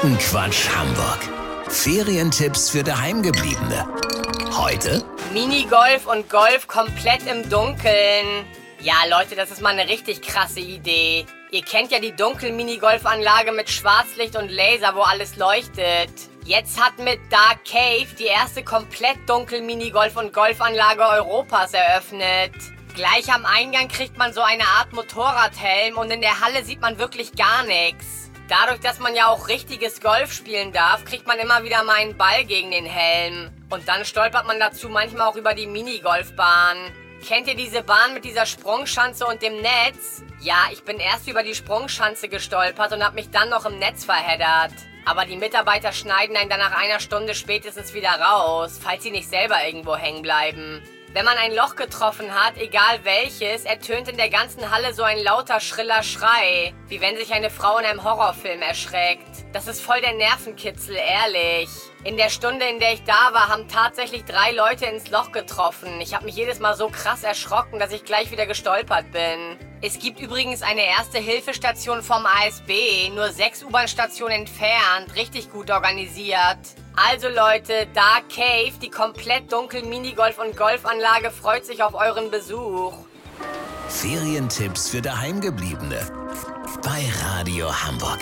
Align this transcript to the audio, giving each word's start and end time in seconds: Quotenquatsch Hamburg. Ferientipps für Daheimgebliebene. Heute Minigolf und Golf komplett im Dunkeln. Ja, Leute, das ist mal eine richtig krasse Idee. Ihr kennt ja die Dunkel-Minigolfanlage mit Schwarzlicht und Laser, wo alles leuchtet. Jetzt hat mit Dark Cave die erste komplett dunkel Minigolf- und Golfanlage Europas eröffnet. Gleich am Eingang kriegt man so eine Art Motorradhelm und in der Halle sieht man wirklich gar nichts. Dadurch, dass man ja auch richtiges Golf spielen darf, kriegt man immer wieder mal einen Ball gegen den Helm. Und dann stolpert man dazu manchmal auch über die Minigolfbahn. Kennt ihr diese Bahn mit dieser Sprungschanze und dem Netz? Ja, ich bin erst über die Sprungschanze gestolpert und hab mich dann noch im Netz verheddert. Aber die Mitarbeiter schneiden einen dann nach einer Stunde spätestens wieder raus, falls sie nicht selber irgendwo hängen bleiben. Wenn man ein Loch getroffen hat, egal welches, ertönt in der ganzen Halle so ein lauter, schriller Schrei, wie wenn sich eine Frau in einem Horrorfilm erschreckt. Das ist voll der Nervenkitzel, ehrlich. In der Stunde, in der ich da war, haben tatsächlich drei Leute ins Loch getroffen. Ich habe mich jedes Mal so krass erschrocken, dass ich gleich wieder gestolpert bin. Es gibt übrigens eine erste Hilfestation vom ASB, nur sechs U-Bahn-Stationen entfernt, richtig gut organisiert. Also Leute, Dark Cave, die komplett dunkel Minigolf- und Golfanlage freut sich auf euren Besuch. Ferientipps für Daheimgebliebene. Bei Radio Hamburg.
Quotenquatsch 0.00 0.66
Hamburg. 0.74 1.18
Ferientipps 1.68 2.70
für 2.70 2.82
Daheimgebliebene. 2.82 3.86
Heute 4.56 5.04
Minigolf 5.34 6.06
und 6.06 6.30
Golf 6.30 6.66
komplett 6.66 7.26
im 7.26 7.46
Dunkeln. 7.50 8.46
Ja, 8.80 8.94
Leute, 9.10 9.36
das 9.36 9.50
ist 9.50 9.60
mal 9.60 9.78
eine 9.78 9.90
richtig 9.90 10.22
krasse 10.22 10.60
Idee. 10.60 11.26
Ihr 11.50 11.60
kennt 11.60 11.92
ja 11.92 11.98
die 11.98 12.16
Dunkel-Minigolfanlage 12.16 13.52
mit 13.52 13.68
Schwarzlicht 13.68 14.36
und 14.36 14.50
Laser, 14.50 14.94
wo 14.94 15.02
alles 15.02 15.36
leuchtet. 15.36 16.12
Jetzt 16.46 16.80
hat 16.82 16.98
mit 16.98 17.20
Dark 17.30 17.66
Cave 17.70 18.08
die 18.18 18.24
erste 18.24 18.64
komplett 18.64 19.18
dunkel 19.28 19.60
Minigolf- 19.60 20.16
und 20.16 20.32
Golfanlage 20.32 21.02
Europas 21.02 21.74
eröffnet. 21.74 22.54
Gleich 22.94 23.30
am 23.30 23.44
Eingang 23.44 23.88
kriegt 23.88 24.16
man 24.16 24.32
so 24.32 24.40
eine 24.40 24.64
Art 24.64 24.94
Motorradhelm 24.94 25.98
und 25.98 26.10
in 26.10 26.22
der 26.22 26.40
Halle 26.40 26.64
sieht 26.64 26.80
man 26.80 26.98
wirklich 26.98 27.32
gar 27.34 27.64
nichts. 27.64 28.29
Dadurch, 28.50 28.80
dass 28.80 28.98
man 28.98 29.14
ja 29.14 29.28
auch 29.28 29.46
richtiges 29.46 30.00
Golf 30.00 30.32
spielen 30.32 30.72
darf, 30.72 31.04
kriegt 31.04 31.24
man 31.28 31.38
immer 31.38 31.62
wieder 31.62 31.84
mal 31.84 31.98
einen 31.98 32.16
Ball 32.16 32.44
gegen 32.44 32.72
den 32.72 32.84
Helm. 32.84 33.48
Und 33.70 33.86
dann 33.86 34.04
stolpert 34.04 34.44
man 34.44 34.58
dazu 34.58 34.88
manchmal 34.88 35.28
auch 35.28 35.36
über 35.36 35.54
die 35.54 35.68
Minigolfbahn. 35.68 36.76
Kennt 37.24 37.46
ihr 37.46 37.54
diese 37.54 37.84
Bahn 37.84 38.12
mit 38.12 38.24
dieser 38.24 38.46
Sprungschanze 38.46 39.24
und 39.24 39.40
dem 39.40 39.60
Netz? 39.60 40.24
Ja, 40.40 40.64
ich 40.72 40.82
bin 40.82 40.98
erst 40.98 41.28
über 41.28 41.44
die 41.44 41.54
Sprungschanze 41.54 42.28
gestolpert 42.28 42.92
und 42.92 43.04
hab 43.04 43.14
mich 43.14 43.30
dann 43.30 43.50
noch 43.50 43.66
im 43.66 43.78
Netz 43.78 44.04
verheddert. 44.04 44.72
Aber 45.04 45.26
die 45.26 45.36
Mitarbeiter 45.36 45.92
schneiden 45.92 46.36
einen 46.36 46.50
dann 46.50 46.58
nach 46.58 46.76
einer 46.76 46.98
Stunde 46.98 47.36
spätestens 47.36 47.94
wieder 47.94 48.20
raus, 48.20 48.80
falls 48.82 49.04
sie 49.04 49.12
nicht 49.12 49.30
selber 49.30 49.64
irgendwo 49.64 49.94
hängen 49.94 50.22
bleiben. 50.22 50.82
Wenn 51.12 51.24
man 51.24 51.36
ein 51.38 51.52
Loch 51.52 51.74
getroffen 51.74 52.32
hat, 52.32 52.56
egal 52.56 53.00
welches, 53.02 53.64
ertönt 53.64 54.08
in 54.08 54.16
der 54.16 54.30
ganzen 54.30 54.70
Halle 54.70 54.94
so 54.94 55.02
ein 55.02 55.18
lauter, 55.18 55.58
schriller 55.58 56.04
Schrei, 56.04 56.72
wie 56.86 57.00
wenn 57.00 57.16
sich 57.16 57.32
eine 57.32 57.50
Frau 57.50 57.78
in 57.78 57.84
einem 57.84 58.04
Horrorfilm 58.04 58.62
erschreckt. 58.62 59.26
Das 59.52 59.66
ist 59.66 59.80
voll 59.80 60.00
der 60.00 60.12
Nervenkitzel, 60.12 60.94
ehrlich. 60.94 61.68
In 62.04 62.16
der 62.16 62.30
Stunde, 62.30 62.64
in 62.66 62.78
der 62.78 62.92
ich 62.92 63.02
da 63.02 63.32
war, 63.32 63.48
haben 63.48 63.66
tatsächlich 63.66 64.24
drei 64.24 64.52
Leute 64.52 64.86
ins 64.86 65.10
Loch 65.10 65.32
getroffen. 65.32 66.00
Ich 66.00 66.14
habe 66.14 66.26
mich 66.26 66.36
jedes 66.36 66.60
Mal 66.60 66.76
so 66.76 66.86
krass 66.86 67.24
erschrocken, 67.24 67.80
dass 67.80 67.90
ich 67.90 68.04
gleich 68.04 68.30
wieder 68.30 68.46
gestolpert 68.46 69.10
bin. 69.10 69.58
Es 69.82 69.98
gibt 69.98 70.20
übrigens 70.20 70.62
eine 70.62 70.84
erste 70.84 71.18
Hilfestation 71.18 72.02
vom 72.02 72.24
ASB, 72.24 73.10
nur 73.16 73.30
sechs 73.32 73.64
U-Bahn-Stationen 73.64 74.42
entfernt, 74.42 75.16
richtig 75.16 75.50
gut 75.50 75.72
organisiert. 75.72 76.58
Also 77.08 77.28
Leute, 77.28 77.86
Dark 77.94 78.28
Cave, 78.28 78.72
die 78.82 78.90
komplett 78.90 79.50
dunkel 79.50 79.82
Minigolf- 79.84 80.38
und 80.38 80.54
Golfanlage 80.54 81.30
freut 81.30 81.64
sich 81.64 81.82
auf 81.82 81.94
euren 81.94 82.30
Besuch. 82.30 82.92
Ferientipps 83.88 84.90
für 84.90 85.00
Daheimgebliebene. 85.00 85.98
Bei 86.82 87.06
Radio 87.24 87.72
Hamburg. 87.72 88.18